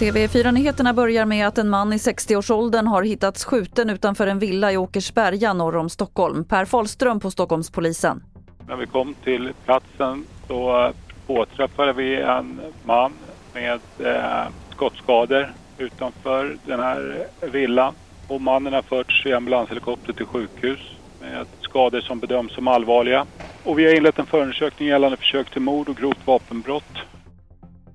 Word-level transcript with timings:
TV4-nyheterna 0.00 0.94
börjar 0.94 1.26
med 1.26 1.48
att 1.48 1.58
en 1.58 1.68
man 1.68 1.92
i 1.92 1.96
60-årsåldern 1.96 2.86
har 2.86 3.02
hittats 3.02 3.44
skjuten 3.44 3.90
utanför 3.90 4.26
en 4.26 4.38
villa 4.38 4.72
i 4.72 4.76
Åkersberga 4.76 5.52
norr 5.52 5.76
om 5.76 5.88
Stockholm. 5.88 6.44
Per 6.44 6.64
Falström 6.64 7.20
på 7.20 7.30
Stockholmspolisen. 7.30 8.22
När 8.68 8.76
vi 8.76 8.86
kom 8.86 9.14
till 9.24 9.52
platsen 9.64 10.24
så 10.48 10.84
eh, 10.86 10.92
påträffade 11.26 11.92
vi 11.92 12.16
en 12.16 12.60
man 12.84 13.12
med 13.54 13.80
eh, 13.98 14.48
skottskador 14.70 15.52
utanför 15.78 16.56
den 16.66 16.80
här 16.80 17.26
villan. 17.52 17.94
Och 18.28 18.40
mannen 18.40 18.72
har 18.72 18.82
förts 18.82 19.26
i 19.26 19.32
ambulanshelikopter 19.32 20.12
till 20.12 20.26
sjukhus 20.26 20.80
med 21.20 21.46
skador 21.60 22.00
som 22.00 22.18
bedöms 22.18 22.52
som 22.52 22.68
allvarliga. 22.68 23.26
Och 23.64 23.78
vi 23.78 23.86
har 23.86 23.94
inlett 23.94 24.18
en 24.18 24.26
förundersökning 24.26 24.88
gällande 24.88 25.16
försök 25.16 25.50
till 25.50 25.62
mord 25.62 25.88
och 25.88 25.96
grovt 25.96 26.26
vapenbrott. 26.26 26.92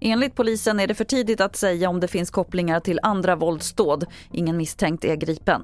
Enligt 0.01 0.35
polisen 0.35 0.79
är 0.79 0.87
det 0.87 0.95
för 0.95 1.03
tidigt 1.03 1.41
att 1.41 1.55
säga 1.55 1.89
om 1.89 1.99
det 1.99 2.07
finns 2.07 2.31
kopplingar 2.31 2.79
till 2.79 2.99
andra 3.03 3.35
våldsdåd. 3.35 4.05
Ingen 4.31 4.57
misstänkt 4.57 5.05
är 5.05 5.15
gripen. 5.15 5.63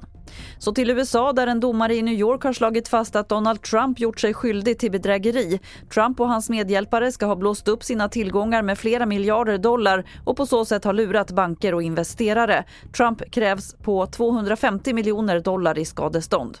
Så 0.58 0.72
till 0.72 0.90
USA 0.90 1.32
där 1.32 1.46
en 1.46 1.60
domare 1.60 1.94
i 1.94 2.02
New 2.02 2.14
York 2.14 2.42
har 2.42 2.52
slagit 2.52 2.88
fast 2.88 3.16
att 3.16 3.28
Donald 3.28 3.62
Trump 3.62 4.00
gjort 4.00 4.20
sig 4.20 4.34
skyldig 4.34 4.78
till 4.78 4.90
bedrägeri. 4.90 5.60
Trump 5.94 6.20
och 6.20 6.28
hans 6.28 6.50
medhjälpare 6.50 7.12
ska 7.12 7.26
ha 7.26 7.36
blåst 7.36 7.68
upp 7.68 7.84
sina 7.84 8.08
tillgångar 8.08 8.62
med 8.62 8.78
flera 8.78 9.06
miljarder 9.06 9.58
dollar 9.58 10.04
och 10.24 10.36
på 10.36 10.46
så 10.46 10.64
sätt 10.64 10.84
ha 10.84 10.92
lurat 10.92 11.30
banker 11.30 11.74
och 11.74 11.82
investerare. 11.82 12.64
Trump 12.96 13.30
krävs 13.30 13.74
på 13.74 14.06
250 14.06 14.92
miljoner 14.92 15.40
dollar 15.40 15.78
i 15.78 15.84
skadestånd. 15.84 16.58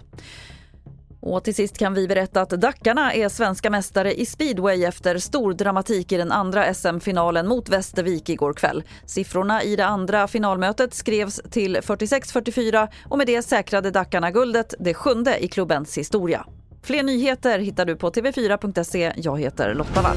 Och 1.22 1.44
till 1.44 1.54
sist 1.54 1.78
kan 1.78 1.94
vi 1.94 2.08
berätta 2.08 2.40
att 2.40 2.50
Dackarna 2.50 3.12
är 3.12 3.28
svenska 3.28 3.70
mästare 3.70 4.14
i 4.14 4.26
speedway 4.26 4.84
efter 4.84 5.18
stor 5.18 5.52
dramatik 5.52 6.12
i 6.12 6.16
den 6.16 6.32
andra 6.32 6.74
SM-finalen 6.74 7.48
mot 7.48 7.68
Västervik 7.68 8.28
igår 8.28 8.52
kväll. 8.52 8.82
Siffrorna 9.06 9.62
i 9.62 9.76
det 9.76 9.86
andra 9.86 10.28
finalmötet 10.28 10.94
skrevs 10.94 11.40
till 11.50 11.76
46-44 11.76 12.88
och 13.08 13.18
med 13.18 13.26
det 13.26 13.42
säkrade 13.42 13.90
Dackarna 13.90 14.30
guldet, 14.30 14.74
det 14.78 14.94
sjunde 14.94 15.44
i 15.44 15.48
klubbens 15.48 15.98
historia. 15.98 16.46
Fler 16.82 17.02
nyheter 17.02 17.58
hittar 17.58 17.84
du 17.84 17.96
på 17.96 18.10
tv4.se. 18.10 19.12
Jag 19.16 19.40
heter 19.40 19.74
Lotta 19.74 20.02
Wall. 20.02 20.16